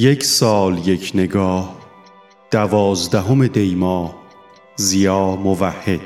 [0.00, 1.78] یک سال یک نگاه
[2.50, 4.14] دوازدهم دیما
[4.76, 6.00] زیا موحد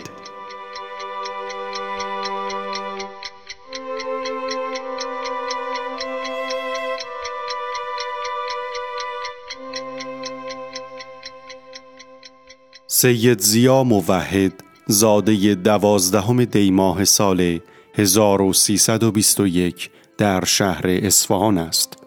[12.87, 14.53] سید زیا موحد
[14.87, 17.61] زاده دوازدهم دیماه سال
[17.95, 22.02] 1321 در شهر اصفهان است.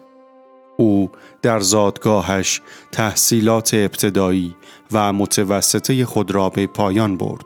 [0.76, 1.10] او
[1.42, 2.60] در زادگاهش
[2.92, 4.56] تحصیلات ابتدایی
[4.92, 7.44] و متوسطه خود را به پایان برد.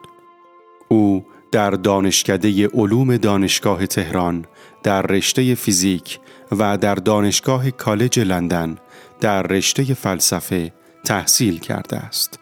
[0.88, 4.44] او در دانشکده علوم دانشگاه تهران
[4.82, 6.18] در رشته فیزیک
[6.52, 8.78] و در دانشگاه کالج لندن
[9.20, 10.72] در رشته فلسفه
[11.04, 12.38] تحصیل کرده است.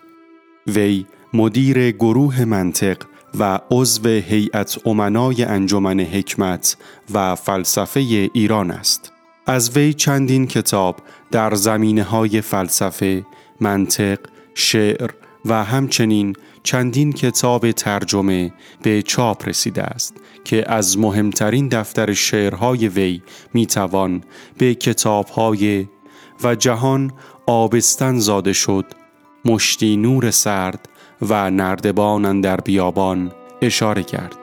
[0.66, 2.96] وی مدیر گروه منطق
[3.38, 6.76] و عضو هیئت امنای انجمن حکمت
[7.14, 8.00] و فلسفه
[8.32, 9.12] ایران است.
[9.48, 10.96] از وی چندین کتاب
[11.30, 13.26] در زمینه های فلسفه،
[13.60, 14.18] منطق،
[14.54, 15.10] شعر
[15.44, 23.22] و همچنین چندین کتاب ترجمه به چاپ رسیده است که از مهمترین دفتر شعرهای وی
[23.54, 24.24] می‌توان
[24.58, 25.86] به کتابهای
[26.44, 27.12] و جهان
[27.46, 28.84] آبستن زاده شد
[29.44, 30.88] مشتی نور سرد
[31.22, 34.37] و نردبان در بیابان اشاره کرد.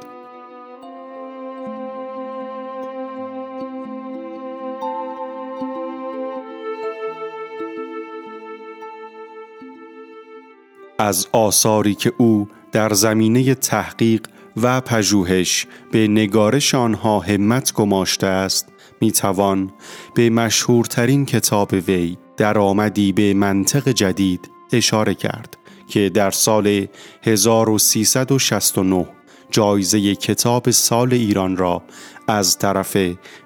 [11.00, 14.28] از آثاری که او در زمینه تحقیق
[14.62, 18.68] و پژوهش به نگارش آنها همت گماشته است
[19.02, 19.72] می توان
[20.16, 26.88] به مشهورترین کتاب وی در آمدی به منطق جدید اشاره کرد که در سال
[27.24, 29.08] 1369
[29.52, 31.84] جایزه کتاب سال ایران را
[32.28, 32.98] از طرف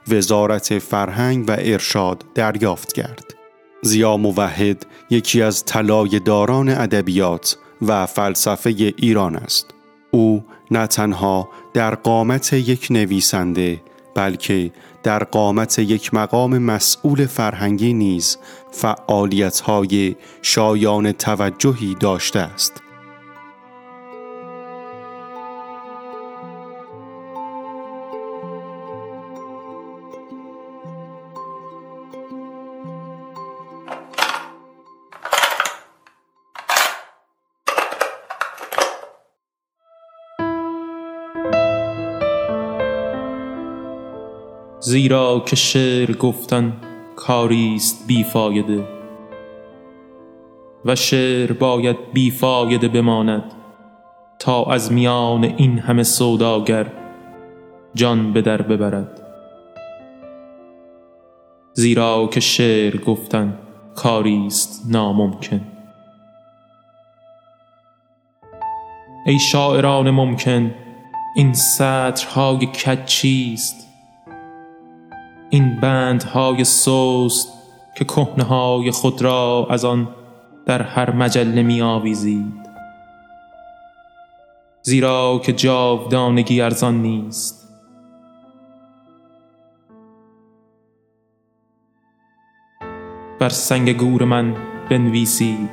[0.08, 3.39] وزارت فرهنگ و ارشاد دریافت کرد.
[3.82, 9.74] زیا موحد یکی از طلای داران ادبیات و فلسفه ایران است.
[10.12, 13.82] او نه تنها در قامت یک نویسنده
[14.16, 14.72] بلکه
[15.04, 18.38] در قامت یک مقام مسئول فرهنگی نیز
[18.72, 22.82] فعالیت‌های شایان توجهی داشته است.
[44.90, 46.74] زیرا که شعر گفتن
[47.16, 48.88] کاریست بیفایده
[50.86, 53.44] و شعر باید بیفایده بماند
[54.40, 56.92] تا از میان این همه سوداگر
[57.94, 59.22] جان به در ببرد.
[61.74, 63.58] زیرا که شعر گفتن
[63.96, 65.62] کاریست ناممکن.
[69.26, 70.76] ای شاعران ممکن
[71.36, 73.89] این سطرهای کج چیست؟
[75.50, 77.48] این بندهای سوست
[77.96, 80.08] که کهنه خود را از آن
[80.66, 82.70] در هر مجله می آویزید
[84.82, 87.70] زیرا که جاودانگی ارزان نیست.
[93.40, 94.56] بر سنگ گور من
[94.90, 95.70] بنویسید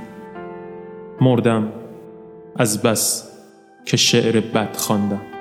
[1.20, 1.72] مردم
[2.56, 3.30] از بس
[3.86, 5.35] که شعر بد خواندم.